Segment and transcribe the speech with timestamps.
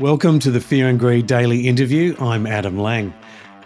[0.00, 2.16] Welcome to the Fear and Greed Daily Interview.
[2.18, 3.12] I'm Adam Lang.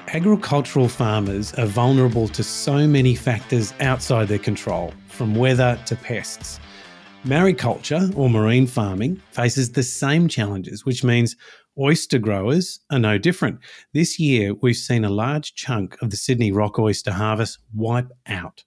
[0.09, 6.59] Agricultural farmers are vulnerable to so many factors outside their control, from weather to pests.
[7.25, 11.37] Mariculture, or marine farming, faces the same challenges, which means
[11.79, 13.61] oyster growers are no different.
[13.93, 18.65] This year, we've seen a large chunk of the Sydney rock oyster harvest wipe out.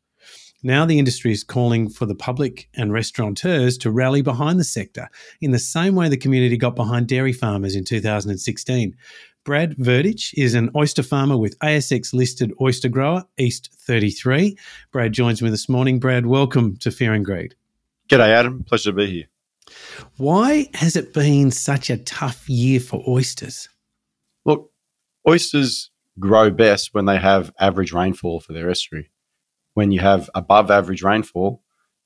[0.64, 5.07] Now the industry is calling for the public and restaurateurs to rally behind the sector
[5.39, 8.96] in the same way the community got behind dairy farmers in 2016.
[9.43, 14.57] Brad Verdich is an oyster farmer with ASX listed oyster grower East 33.
[14.92, 16.00] Brad joins me this morning.
[16.00, 17.54] Brad, welcome to Fear and Greed.
[18.10, 18.64] G'day, Adam.
[18.64, 19.25] Pleasure to be here.
[20.18, 23.69] Why has it been such a tough year for oysters?
[24.44, 24.71] Look,
[25.28, 29.11] oysters grow best when they have average rainfall for their estuary
[29.78, 31.62] when you have above average rainfall,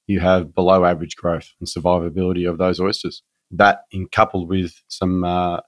[0.06, 3.24] you have below average growth and survivability of those oysters.
[3.50, 5.62] That, in coupled with some uh,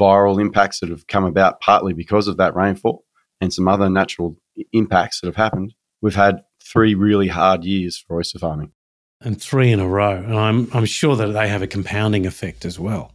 [0.00, 3.04] viral impacts that have come about partly because of that rainfall
[3.38, 4.38] and some other natural
[4.72, 8.72] impacts that have happened, we've had three really hard years for oyster farming.
[9.20, 10.16] And three in a row.
[10.16, 13.12] And I'm, I'm sure that they have a compounding effect as well.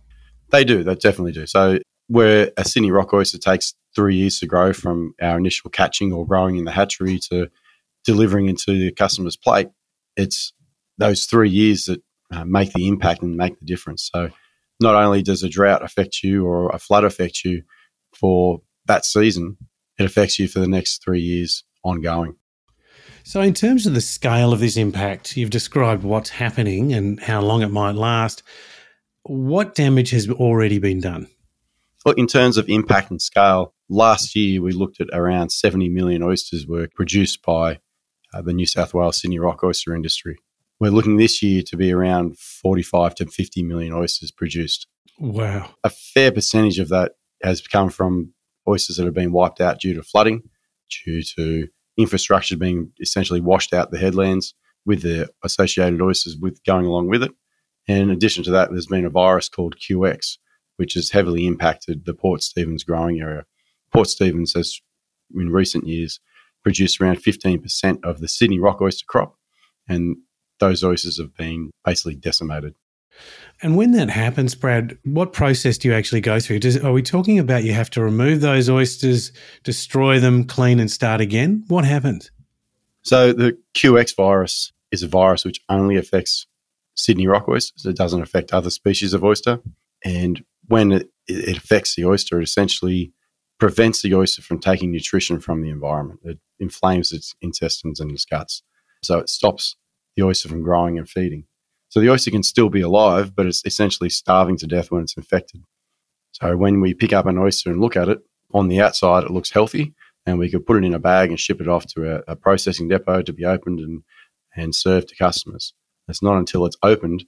[0.51, 1.47] They do, they definitely do.
[1.47, 6.13] So, where a Sydney rock oyster takes three years to grow from our initial catching
[6.13, 7.49] or growing in the hatchery to
[8.07, 9.67] delivering into the customer's plate,
[10.15, 10.53] it's
[10.97, 14.09] those three years that uh, make the impact and make the difference.
[14.11, 14.29] So
[14.79, 17.63] not only does a drought affect you or a flood affect you
[18.13, 19.57] for that season,
[19.99, 22.37] it affects you for the next three years ongoing.
[23.23, 27.41] So, in terms of the scale of this impact, you've described what's happening and how
[27.41, 28.41] long it might last.
[29.23, 31.27] What damage has already been done?
[32.05, 36.23] Well, in terms of impact and scale, last year we looked at around 70 million
[36.23, 37.79] oysters were produced by
[38.33, 40.37] uh, the New South Wales Sydney rock oyster industry.
[40.79, 44.87] We're looking this year to be around 45 to 50 million oysters produced.
[45.19, 45.71] Wow.
[45.83, 48.33] A fair percentage of that has come from
[48.67, 50.43] oysters that have been wiped out due to flooding,
[51.05, 51.67] due to
[51.97, 54.53] infrastructure being essentially washed out the headlands
[54.85, 57.31] with the associated oysters with going along with it.
[57.87, 60.37] And in addition to that, there's been a virus called QX,
[60.75, 63.45] which has heavily impacted the Port Stephens growing area.
[63.91, 64.79] Port Stephens has,
[65.35, 66.19] in recent years,
[66.63, 69.35] produce around 15% of the Sydney rock oyster crop.
[69.87, 70.17] And
[70.59, 72.75] those oysters have been basically decimated.
[73.61, 76.59] And when that happens, Brad, what process do you actually go through?
[76.59, 79.31] Does, are we talking about you have to remove those oysters,
[79.63, 81.63] destroy them, clean, and start again?
[81.67, 82.29] What happens?
[83.01, 86.45] So, the QX virus is a virus which only affects
[86.95, 87.85] Sydney rock oysters.
[87.85, 89.59] It doesn't affect other species of oyster.
[90.03, 93.13] And when it, it affects the oyster, it essentially
[93.59, 96.19] prevents the oyster from taking nutrition from the environment.
[96.23, 98.63] It inflames its intestines and its guts.
[99.03, 99.75] So it stops
[100.15, 101.45] the oyster from growing and feeding.
[101.89, 105.15] So the oyster can still be alive, but it's essentially starving to death when it's
[105.15, 105.63] infected.
[106.33, 108.19] So when we pick up an oyster and look at it,
[108.53, 109.93] on the outside it looks healthy,
[110.25, 112.35] and we could put it in a bag and ship it off to a, a
[112.35, 114.03] processing depot to be opened and,
[114.55, 115.73] and served to customers.
[116.07, 117.25] It's not until it's opened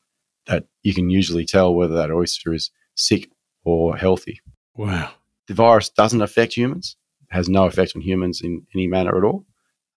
[0.48, 3.30] that you can usually tell whether that oyster is sick
[3.64, 4.42] or healthy.
[4.76, 5.12] Wow.
[5.50, 6.96] The virus doesn't affect humans,
[7.32, 9.48] has no effect on humans in any manner at all.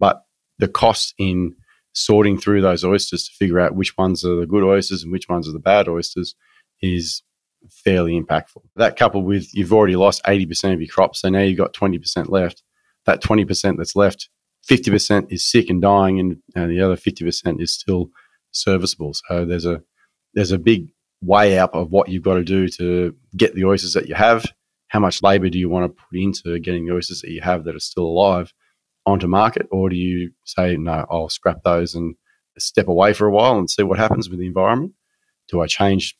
[0.00, 0.24] But
[0.58, 1.54] the cost in
[1.92, 5.28] sorting through those oysters to figure out which ones are the good oysters and which
[5.28, 6.34] ones are the bad oysters
[6.80, 7.22] is
[7.68, 8.62] fairly impactful.
[8.76, 12.30] That coupled with you've already lost 80% of your crop, so now you've got 20%
[12.30, 12.62] left.
[13.04, 14.30] That 20% that's left,
[14.66, 18.08] 50% is sick and dying, and, and the other 50% is still
[18.52, 19.12] serviceable.
[19.12, 19.82] So there's a
[20.32, 23.92] there's a big way up of what you've got to do to get the oysters
[23.92, 24.46] that you have
[24.92, 27.64] how much labor do you want to put into getting the oysters that you have
[27.64, 28.52] that are still alive
[29.06, 32.14] onto market, or do you say no, I'll scrap those and
[32.58, 34.92] step away for a while and see what happens with the environment?
[35.48, 36.14] Do I change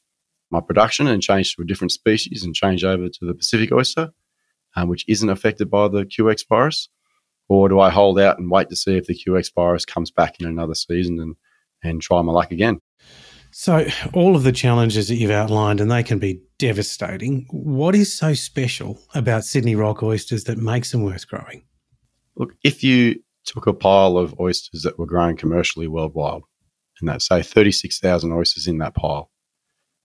[0.50, 4.10] my production and change to a different species and change over to the Pacific oyster,
[4.74, 6.88] um, which isn't affected by the QX virus?
[7.50, 10.40] Or do I hold out and wait to see if the QX virus comes back
[10.40, 11.36] in another season and,
[11.84, 12.80] and try my luck again?
[13.54, 17.46] So, all of the challenges that you've outlined, and they can be devastating.
[17.50, 21.64] What is so special about Sydney rock oysters that makes them worth growing?
[22.36, 26.42] Look, if you took a pile of oysters that were grown commercially worldwide,
[27.00, 29.30] and that say 36,000 oysters in that pile,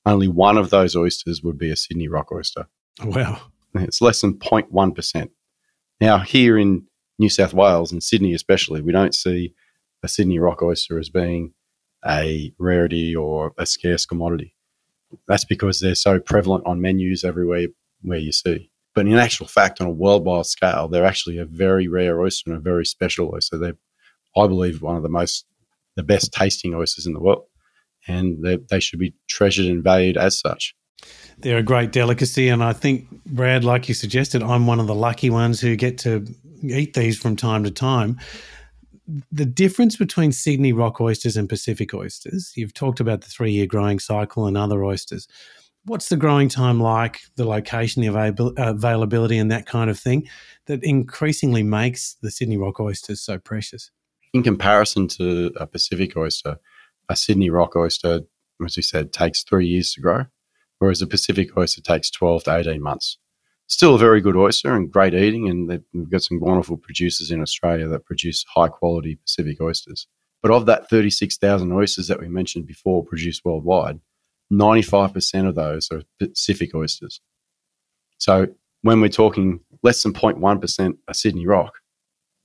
[0.06, 2.68] only one of those oysters would be a Sydney rock oyster.
[3.00, 3.42] Oh, wow.
[3.76, 5.30] It's less than 0.1%.
[6.02, 6.86] Now, here in
[7.18, 9.54] New South Wales and Sydney especially, we don't see
[10.04, 11.54] a Sydney rock oyster as being
[12.08, 14.56] a rarity or a scarce commodity.
[15.28, 17.68] That's because they're so prevalent on menus everywhere
[18.02, 18.70] where you see.
[18.94, 22.58] But in actual fact, on a worldwide scale, they're actually a very rare oyster and
[22.58, 23.58] a very special oyster.
[23.58, 23.78] They're,
[24.36, 25.46] I believe, one of the most,
[25.96, 27.46] the best tasting oysters in the world.
[28.08, 30.76] And they should be treasured and valued as such.
[31.40, 32.50] they're a great delicacy.
[32.50, 35.98] And I think, Brad, like you suggested, I'm one of the lucky ones who get
[36.00, 36.26] to
[36.64, 38.20] eat these from time to time.
[39.32, 43.66] The difference between Sydney rock oysters and Pacific oysters, you've talked about the three year
[43.66, 45.28] growing cycle and other oysters.
[45.86, 50.28] What's the growing time like, the location, the availability, and that kind of thing
[50.66, 53.92] that increasingly makes the Sydney rock oysters so precious?
[54.34, 56.60] In comparison to a Pacific oyster,
[57.08, 58.24] a Sydney rock oyster,
[58.66, 60.26] as we said, takes three years to grow,
[60.80, 63.18] whereas a Pacific oyster takes 12 to 18 months.
[63.70, 67.42] Still a very good oyster and great eating, and we've got some wonderful producers in
[67.42, 70.08] Australia that produce high quality Pacific oysters.
[70.42, 74.00] But of that 36,000 oysters that we mentioned before produced worldwide,
[74.52, 77.20] 95% of those are Pacific oysters.
[78.18, 78.48] So
[78.84, 81.74] when we're talking less than 0.1% are Sydney Rock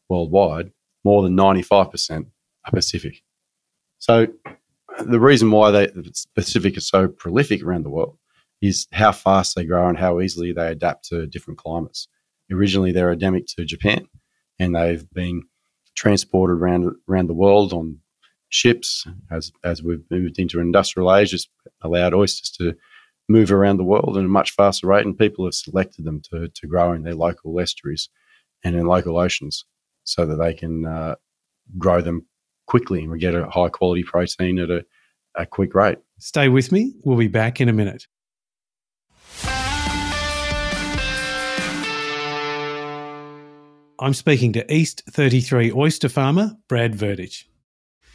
[0.08, 0.72] worldwide,
[1.04, 2.26] more than 95%
[2.64, 3.22] are Pacific.
[3.98, 4.26] So
[5.04, 8.18] the reason why they, the Pacific is so prolific around the world
[8.62, 12.08] is how fast they grow and how easily they adapt to different climates.
[12.50, 14.06] Originally, they're endemic to Japan,
[14.58, 15.42] and they've been
[15.94, 17.98] transported around around the world on
[18.48, 21.46] ships as as we've moved into industrial age has
[21.82, 22.74] allowed oysters to
[23.28, 26.48] move around the world at a much faster rate and people have selected them to,
[26.48, 28.08] to grow in their local estuaries
[28.64, 29.64] and in local oceans
[30.04, 31.14] so that they can uh,
[31.78, 32.26] grow them
[32.66, 34.84] quickly and we get a high quality protein at a,
[35.36, 35.98] a quick rate.
[36.18, 36.94] Stay with me.
[37.04, 38.06] We'll be back in a minute.
[44.02, 47.44] I'm speaking to East 33 oyster farmer Brad Verdich.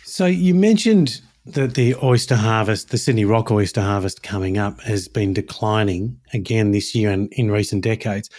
[0.03, 5.07] So you mentioned that the oyster harvest, the Sydney rock oyster harvest coming up, has
[5.07, 8.29] been declining again this year and in recent decades.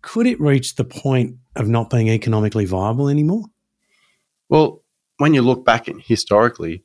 [0.00, 3.44] Could it reach the point of not being economically viable anymore?
[4.48, 4.82] Well,
[5.18, 6.84] when you look back historically,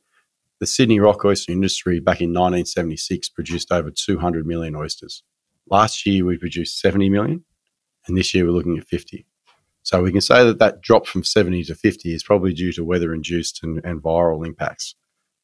[0.60, 5.22] the Sydney rock oyster industry back in 1976 produced over 200 million oysters.
[5.70, 7.42] Last year we produced 70 million,
[8.06, 9.26] and this year we're looking at 50.
[9.84, 12.84] So we can say that that drop from 70 to 50 is probably due to
[12.84, 14.94] weather induced and, and viral impacts.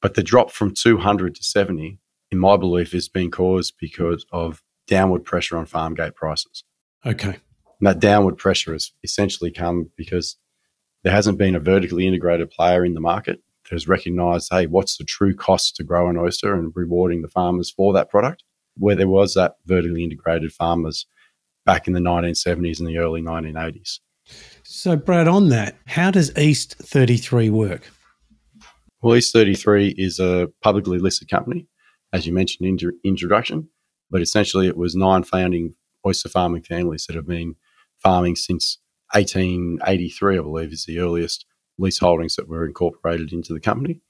[0.01, 1.99] But the drop from 200 to 70,
[2.31, 6.65] in my belief, is being caused because of downward pressure on farm gate prices.
[7.05, 7.29] Okay.
[7.29, 10.37] And that downward pressure has essentially come because
[11.03, 14.97] there hasn't been a vertically integrated player in the market that has recognized, hey, what's
[14.97, 18.43] the true cost to grow an oyster and rewarding the farmers for that product?
[18.79, 21.07] Where there was that vertically integrated farmers
[21.67, 24.01] back in the 1970s and the early 1980s.
[24.73, 27.91] So, Brad, on that, how does East 33 work?
[29.03, 31.67] Well, East 33 is a publicly listed company,
[32.13, 33.69] as you mentioned in your introduction,
[34.13, 35.75] but essentially it was nine founding
[36.07, 37.57] oyster farming families that have been
[37.99, 38.79] farming since
[39.13, 41.47] 1883, I believe, is the earliest
[41.77, 44.01] lease holdings that were incorporated into the company.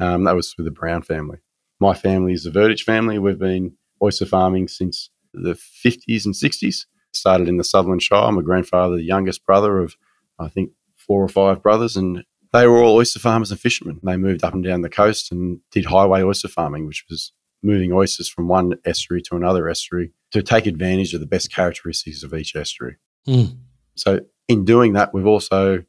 [0.00, 1.38] Um, that was with the Brown family.
[1.78, 3.20] My family is the Verdich family.
[3.20, 8.32] We've been oyster farming since the 50s and 60s started in the Sutherland Shire.
[8.32, 9.94] My grandfather, the youngest brother of,
[10.38, 14.00] I think, four or five brothers, and they were all oyster farmers and fishermen.
[14.02, 17.32] They moved up and down the coast and did highway oyster farming, which was
[17.62, 22.22] moving oysters from one estuary to another estuary to take advantage of the best characteristics
[22.22, 22.96] of each estuary.
[23.26, 23.58] Mm.
[23.96, 25.84] So, in doing that, we've also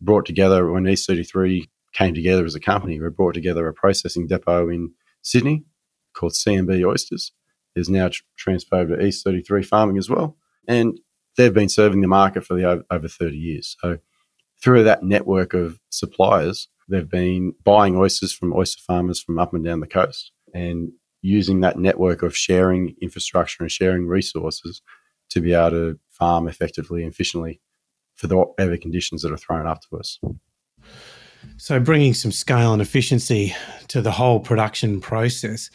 [0.00, 4.26] brought together, when East 33 came together as a company, we brought together a processing
[4.26, 4.92] depot in
[5.22, 5.64] Sydney
[6.14, 7.32] called CMB Oysters.
[7.76, 10.36] Is now tr- transferred to East 33 Farming as well
[10.70, 11.00] and
[11.40, 13.76] they've been serving the market for the over, over 30 years.
[13.80, 13.98] So
[14.62, 19.64] through that network of suppliers, they've been buying oysters from oyster farmers from up and
[19.64, 20.90] down the coast and
[21.22, 24.82] using that network of sharing infrastructure and sharing resources
[25.30, 27.60] to be able to farm effectively and efficiently
[28.16, 30.18] for the whatever conditions that are thrown up to us.
[31.56, 33.54] So, bringing some scale and efficiency
[33.88, 35.70] to the whole production process.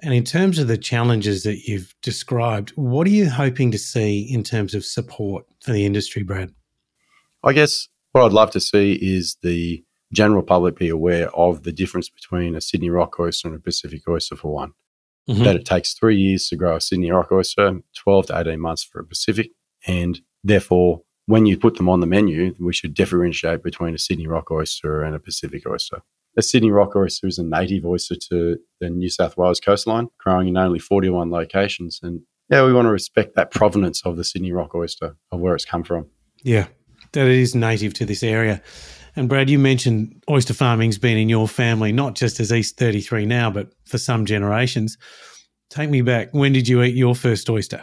[0.00, 4.20] And in terms of the challenges that you've described, what are you hoping to see
[4.20, 6.52] in terms of support for the industry, Brad?
[7.42, 11.72] I guess what I'd love to see is the general public be aware of the
[11.72, 14.72] difference between a Sydney rock oyster and a Pacific oyster, for one.
[15.28, 15.44] Mm-hmm.
[15.44, 18.84] That it takes three years to grow a Sydney rock oyster, 12 to 18 months
[18.84, 19.50] for a Pacific.
[19.86, 24.28] And therefore, when you put them on the menu, we should differentiate between a Sydney
[24.28, 26.02] rock oyster and a Pacific oyster.
[26.36, 30.48] The Sydney rock oyster is a native oyster to the New South Wales coastline, growing
[30.48, 31.98] in only 41 locations.
[32.02, 35.54] And yeah, we want to respect that provenance of the Sydney rock oyster, of where
[35.54, 36.06] it's come from.
[36.42, 36.66] Yeah,
[37.12, 38.62] that it is native to this area.
[39.16, 43.24] And Brad, you mentioned oyster farming's been in your family, not just as East 33
[43.24, 44.98] now, but for some generations.
[45.70, 46.34] Take me back.
[46.34, 47.82] When did you eat your first oyster?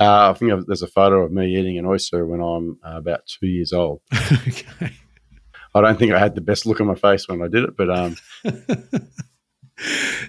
[0.00, 3.20] Uh, I think there's a photo of me eating an oyster when I'm uh, about
[3.26, 4.00] two years old.
[4.48, 4.90] okay.
[5.74, 7.76] I don't think I had the best look on my face when I did it,
[7.76, 8.16] but um,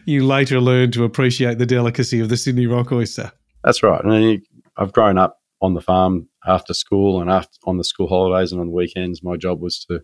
[0.06, 3.32] you later learned to appreciate the delicacy of the Sydney rock oyster.
[3.64, 4.04] That's right.
[4.04, 4.42] And
[4.78, 8.62] I've grown up on the farm after school and after on the school holidays and
[8.62, 9.24] on the weekends.
[9.24, 10.02] My job was to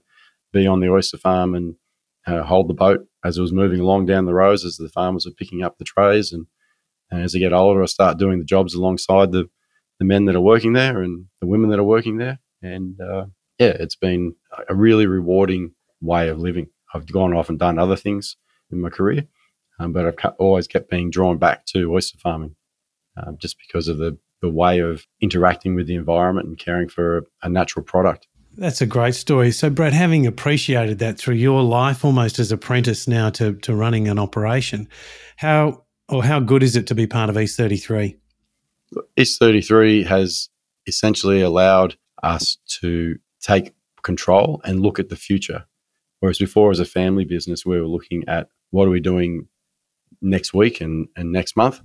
[0.53, 1.75] be on the oyster farm and
[2.27, 5.25] uh, hold the boat as it was moving along down the rows as the farmers
[5.25, 6.31] were picking up the trays.
[6.31, 6.47] And,
[7.09, 9.49] and as I get older, I start doing the jobs alongside the,
[9.99, 12.39] the men that are working there and the women that are working there.
[12.61, 13.25] And uh,
[13.61, 14.33] yeah, it's been
[14.67, 16.67] a really rewarding way of living.
[16.95, 18.35] I've gone off and done other things
[18.71, 19.27] in my career,
[19.79, 22.55] um, but I've always kept being drawn back to oyster farming
[23.17, 27.19] um, just because of the, the way of interacting with the environment and caring for
[27.19, 28.27] a, a natural product.
[28.57, 29.51] That's a great story.
[29.51, 34.07] So, Brad, having appreciated that through your life, almost as apprentice now to, to running
[34.07, 34.89] an operation,
[35.35, 38.17] how or how good is it to be part of East 33?
[39.15, 40.49] East 33 has
[40.87, 45.65] essentially allowed us to take control and look at the future.
[46.19, 49.47] Whereas before, as a family business, we were looking at what are we doing
[50.21, 51.81] next week and, and next month.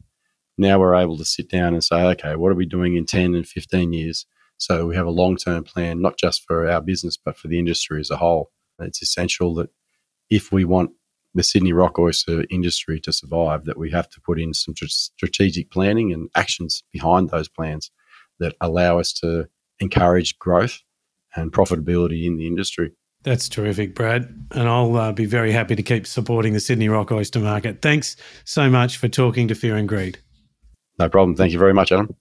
[0.59, 3.35] Now we're able to sit down and say, okay, what are we doing in 10
[3.35, 4.27] and 15 years?
[4.59, 7.59] So we have a long term plan, not just for our business, but for the
[7.59, 8.51] industry as a whole.
[8.79, 9.71] It's essential that
[10.31, 10.91] if we want
[11.35, 15.71] the Sydney rock oyster industry to survive, that we have to put in some strategic
[15.71, 17.91] planning and actions behind those plans
[18.39, 19.49] that allow us to
[19.81, 20.83] encourage growth
[21.37, 22.93] and profitability in the industry.
[23.23, 24.29] That's terrific, Brad.
[24.53, 27.83] And I'll uh, be very happy to keep supporting the Sydney rock oyster market.
[27.83, 30.19] Thanks so much for talking to Fear and Greed.
[30.99, 31.37] No problem.
[31.37, 32.15] Thank you very much, Adam.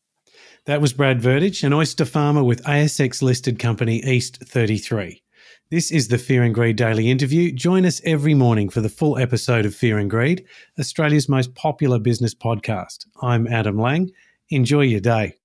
[0.66, 5.22] That was Brad Verdich, an oyster farmer with ASX listed company East 33.
[5.70, 7.52] This is the Fear and Greed Daily Interview.
[7.52, 10.46] Join us every morning for the full episode of Fear and Greed,
[10.80, 13.06] Australia's most popular business podcast.
[13.22, 14.12] I'm Adam Lang.
[14.50, 15.36] Enjoy your day.